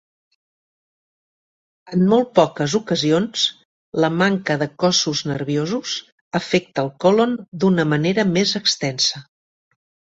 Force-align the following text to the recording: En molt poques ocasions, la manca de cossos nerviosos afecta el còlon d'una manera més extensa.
En 1.97 2.05
molt 2.13 2.31
poques 2.39 2.75
ocasions, 2.79 3.45
la 4.05 4.11
manca 4.23 4.57
de 4.65 4.71
cossos 4.87 5.23
nerviosos 5.35 5.95
afecta 6.43 6.89
el 6.89 6.93
còlon 7.07 7.41
d'una 7.63 7.91
manera 7.95 8.31
més 8.37 8.61
extensa. 8.65 9.27